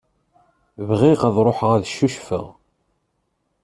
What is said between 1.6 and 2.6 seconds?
ad cucfeɣ.